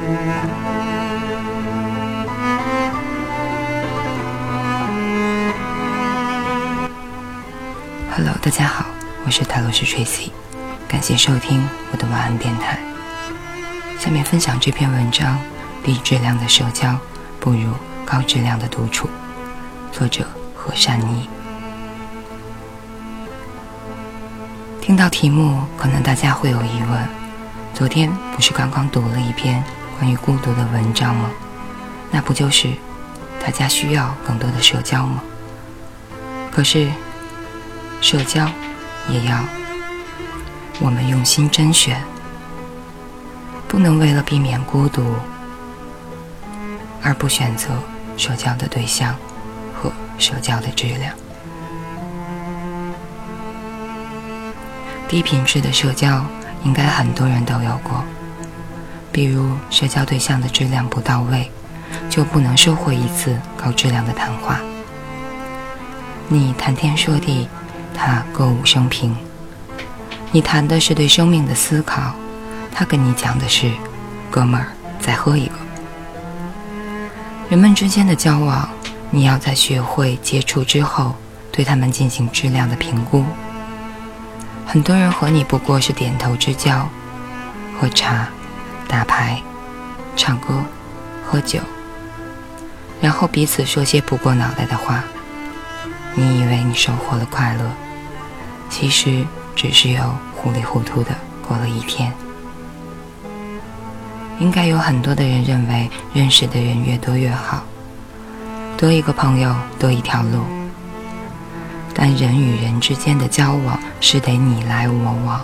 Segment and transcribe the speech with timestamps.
[0.00, 0.08] Hello，
[8.40, 8.86] 大家好，
[9.26, 10.30] 我是泰罗斯 Tracy，
[10.88, 11.62] 感谢收听
[11.92, 12.78] 我的晚安电台。
[13.98, 15.38] 下面分享这篇文章：
[15.84, 16.98] 低质量的社交
[17.38, 17.74] 不如
[18.06, 19.06] 高质量的独处。
[19.92, 21.28] 作者何善妮。
[24.80, 27.06] 听到题目，可能大家会有疑问：
[27.74, 29.62] 昨天不是刚刚读了一篇
[30.00, 31.30] 关于孤独的文章吗？
[32.10, 32.72] 那不就是
[33.38, 35.22] 大家需要更多的社交吗？
[36.50, 36.90] 可是。
[38.02, 38.48] 社交
[39.10, 39.44] 也要
[40.80, 42.02] 我们用心甄选，
[43.68, 45.16] 不能为了避免孤独
[47.02, 47.68] 而不选择
[48.16, 49.14] 社交的对象
[49.74, 51.14] 和社交的质量。
[55.06, 56.24] 低品质的社交
[56.64, 58.02] 应该很多人都有过，
[59.12, 61.50] 比如社交对象的质量不到位，
[62.08, 64.58] 就不能收获一次高质量的谈话。
[66.28, 67.48] 你谈天说地。
[68.02, 69.14] 他歌舞升平，
[70.32, 72.14] 你谈的是对生命的思考，
[72.72, 73.70] 他跟你讲的是，
[74.30, 75.52] 哥们儿再喝一个。
[77.50, 78.66] 人们之间的交往，
[79.10, 81.14] 你要在学会接触之后，
[81.52, 83.22] 对他们进行质量的评估。
[84.64, 86.88] 很多人和你不过是点头之交，
[87.78, 88.26] 喝茶、
[88.90, 89.40] 打牌、
[90.16, 90.64] 唱歌、
[91.24, 91.60] 喝酒，
[93.00, 95.04] 然后彼此说些不过脑袋的话。
[96.16, 97.70] 你以为你收获了快乐，
[98.68, 99.24] 其实
[99.54, 100.02] 只是又
[100.34, 101.10] 糊里糊涂的
[101.46, 102.12] 过了一天。
[104.40, 107.62] 应该有很多的人认为，认识的人越多越好，
[108.76, 110.42] 多一个朋友多一条路。
[111.94, 115.40] 但人与人之间的交往是得你来我往，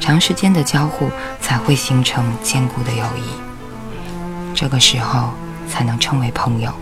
[0.00, 1.10] 长时间的交互
[1.40, 5.30] 才会形成坚固的友谊，这个时候
[5.68, 6.72] 才能称为朋友。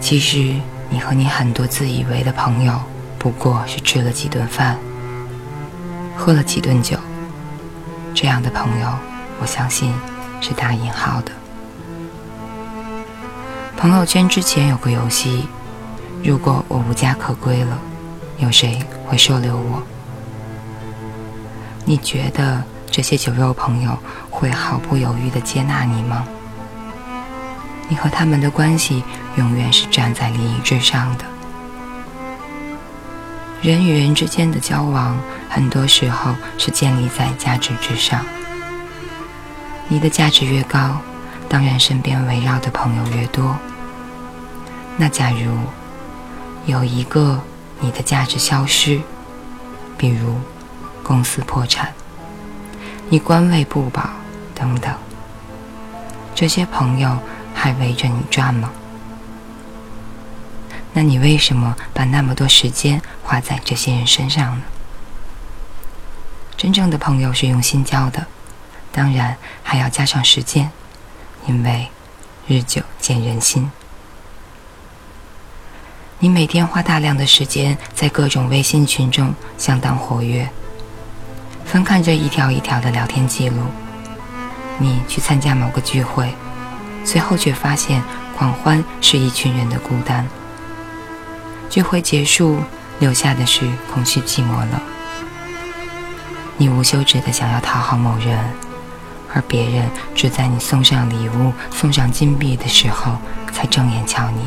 [0.00, 0.54] 其实。
[0.90, 2.80] 你和你很多自以为的朋友，
[3.18, 4.78] 不过是吃了几顿饭，
[6.16, 6.96] 喝了几顿酒。
[8.14, 8.88] 这样的朋友，
[9.38, 9.92] 我相信
[10.40, 11.32] 是打引号的。
[13.76, 15.46] 朋友圈之前有个游戏，
[16.24, 17.78] 如果我无家可归了，
[18.38, 19.82] 有谁会收留我？
[21.88, 26.22] 你觉得这些酒肉朋友会毫不犹豫地接纳你吗？
[27.88, 29.02] 你和他们的关系
[29.36, 31.24] 永远是站在利益之上的。
[33.62, 35.18] 人与人之间的交往，
[35.48, 38.22] 很多时候是建立在价值之上。
[39.88, 40.98] 你的价值越高，
[41.48, 43.56] 当然身边围绕的朋友越多。
[44.98, 45.56] 那假如
[46.66, 47.40] 有一个
[47.80, 49.00] 你的价值消失，
[49.96, 50.34] 比如
[51.08, 51.90] 公司破产，
[53.08, 54.10] 你官位不保
[54.54, 54.94] 等等，
[56.34, 57.18] 这些朋友。
[57.60, 58.70] 还围着你转吗？
[60.92, 64.62] 那你为什么把那么多时间花在这些人身上呢？
[66.56, 68.24] 真正的朋友是用心交的，
[68.92, 70.70] 当然还要加上时间，
[71.48, 71.88] 因为
[72.46, 73.68] 日久见人心。
[76.20, 80.48] 你每天花大量的时间在各种微信群中相当活跃，
[81.68, 83.62] 翻看着一条一条的聊天记录。
[84.78, 86.32] 你去参加某个聚会。
[87.04, 88.02] 随后却发现，
[88.36, 90.26] 狂欢是一群人的孤单。
[91.70, 92.58] 聚会结束，
[92.98, 94.80] 留下的是空虚寂寞冷。
[96.56, 98.38] 你无休止的想要讨好某人，
[99.32, 103.16] 而别人只在你送上礼物、送上金币的时候
[103.52, 104.40] 才正眼瞧你。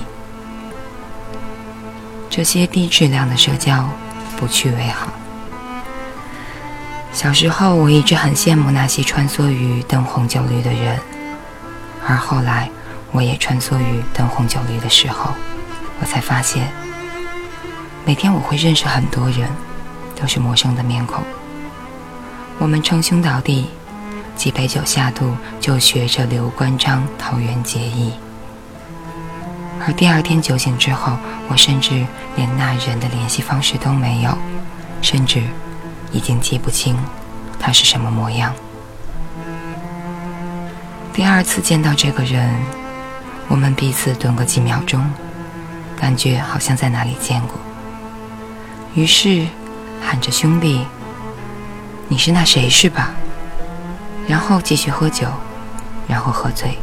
[2.29, 3.87] 这些低质量的社交，
[4.37, 5.07] 不去为好。
[7.13, 10.97] 小时候，我一直很羡慕那些穿梭于灯红酒绿的人。
[12.07, 12.69] 而后来，
[13.11, 15.31] 我也穿梭于灯红酒绿的时候，
[15.99, 16.71] 我才发现，
[18.05, 19.47] 每天我会认识很多人，
[20.19, 21.23] 都是陌生的面孔。
[22.57, 23.67] 我们称兄道弟，
[24.35, 28.13] 几杯酒下肚就学着刘关张桃园结义。
[29.85, 31.17] 而第二天酒醒之后，
[31.49, 34.35] 我甚至连那人的联系方式都没有，
[35.01, 35.43] 甚至
[36.11, 36.97] 已经记不清
[37.59, 38.53] 他是什么模样。
[41.13, 42.49] 第二次见到这个人，
[43.47, 45.11] 我们彼此顿个几秒钟，
[45.99, 47.57] 感觉好像在哪里见过。
[48.95, 49.45] 于是
[50.01, 50.85] 喊着“兄弟，
[52.07, 53.11] 你是那谁是吧？”
[54.27, 55.27] 然后继续喝酒，
[56.07, 56.77] 然后喝醉。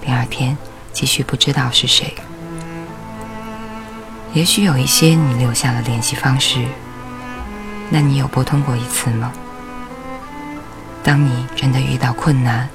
[0.00, 0.56] 第二天
[0.92, 2.14] 继续不知道是谁。
[4.32, 6.64] 也许有一些你留下了联系方式，
[7.90, 9.32] 那你有拨通过一次吗？
[11.02, 12.68] 当你真的遇到困难，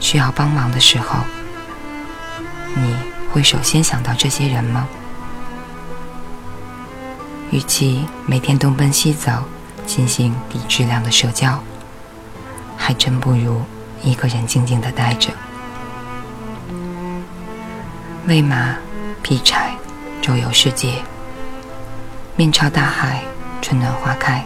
[0.00, 1.20] 需要帮忙的时候，
[2.74, 2.96] 你
[3.32, 4.88] 会首先想到这些人吗？
[7.52, 9.30] 与其每天东奔西走
[9.86, 11.62] 进行低质量的社交，
[12.76, 13.62] 还真不如
[14.02, 15.30] 一个人静静的待着。
[18.26, 18.76] 喂马，
[19.22, 19.74] 劈柴，
[20.20, 21.02] 周游世界，
[22.36, 23.22] 面朝大海，
[23.70, 24.44] 春暖花开。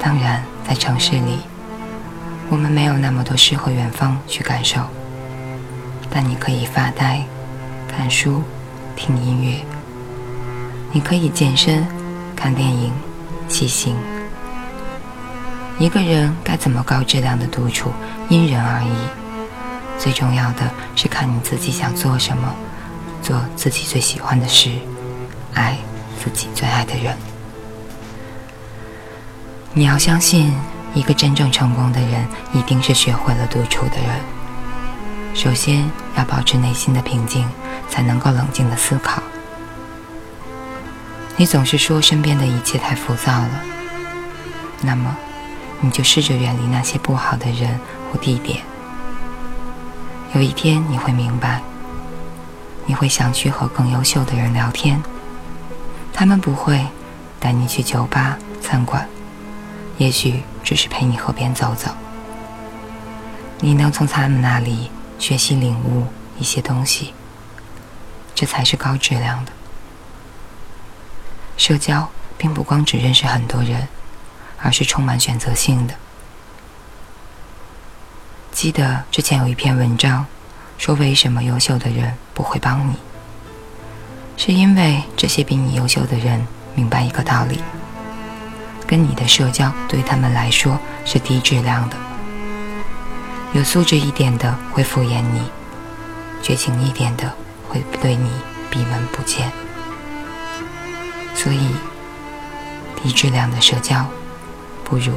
[0.00, 1.40] 当然，在城市里，
[2.48, 4.80] 我们没有那么多诗和远方去感受，
[6.08, 7.20] 但你可以发呆、
[7.88, 8.44] 看书、
[8.94, 9.56] 听音乐。
[10.92, 11.84] 你可以健身、
[12.36, 12.92] 看电影、
[13.48, 13.96] 骑行。
[15.80, 17.90] 一个人该怎么高质量的独处，
[18.28, 18.92] 因人而异。
[19.98, 22.54] 最重要的是看你自己想做什么，
[23.20, 24.70] 做自己最喜欢的事，
[25.54, 25.76] 爱
[26.22, 27.16] 自己最爱的人。
[29.74, 30.52] 你要相信，
[30.94, 34.20] 一个真正成功的人一定是学会了独处的人。
[35.34, 37.46] 首先要保持内心的平静，
[37.88, 39.22] 才能够冷静的思考。
[41.36, 43.50] 你总是说身边的一切太浮躁了，
[44.82, 45.16] 那么
[45.80, 47.78] 你就试着远离那些不好的人
[48.10, 48.60] 或地点。
[50.34, 51.62] 有一天你会明白，
[52.86, 55.00] 你会想去和更优秀的人聊天，
[56.12, 56.84] 他们不会
[57.38, 59.08] 带你去酒吧、餐馆，
[59.98, 61.90] 也许只是陪你河边走走。
[63.60, 66.06] 你能从他们那里学习领悟
[66.38, 67.12] 一些东西，
[68.34, 69.52] 这才是高质量的。
[71.56, 73.88] 社交并不光只认识很多人，
[74.62, 75.94] 而是充满选择性的。
[78.52, 80.24] 记得之前有一篇文章，
[80.78, 82.94] 说为什么优秀的人不会帮你，
[84.36, 86.46] 是因为这些比你优秀的人
[86.76, 87.60] 明白一个道理：
[88.88, 91.96] 跟你的社交对他们来说是低质量的。
[93.52, 95.42] 有素质一点的会敷衍你，
[96.42, 97.30] 绝情一点的
[97.68, 98.30] 会对你
[98.70, 99.52] 闭门不见。
[101.34, 101.68] 所以，
[103.02, 104.06] 低质量的社交
[104.84, 105.12] 不如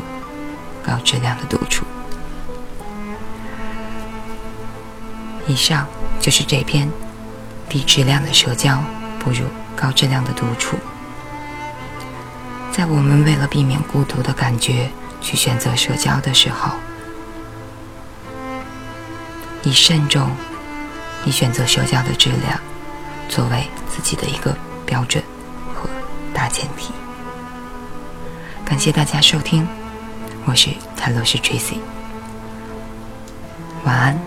[0.84, 1.86] 高质量的独处。
[5.48, 5.88] 以上
[6.20, 6.90] 就是这篇
[7.68, 8.84] 低质量的社交
[9.18, 9.46] 不如
[9.76, 10.78] 高质量的独处。
[12.72, 14.90] 在我们为了避免孤独的感觉
[15.20, 16.72] 去选择社交的时候，
[19.64, 20.32] 以慎重
[21.24, 22.60] 你选择社交的质量
[23.28, 25.22] 作为自己的一个标准
[25.76, 25.90] 和
[26.34, 26.94] 大前提。
[28.66, 29.68] 感谢大家收听，
[30.46, 31.80] 我是泰勒斯 Tracy，
[33.84, 34.18] 晚安。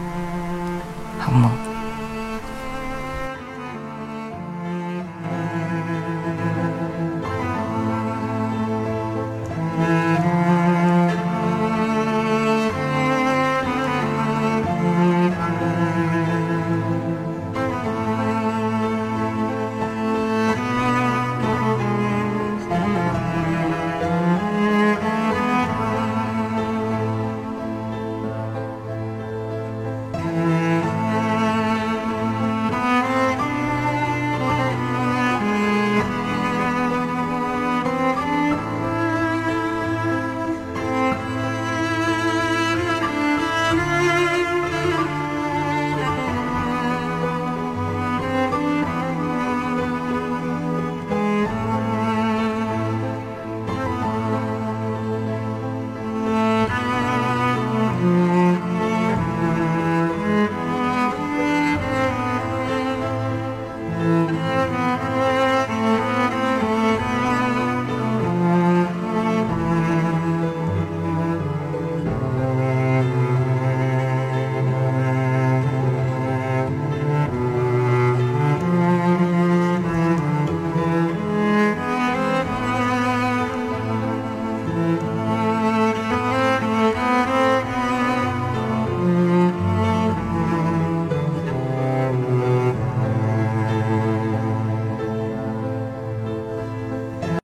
[1.19, 1.64] 好梦。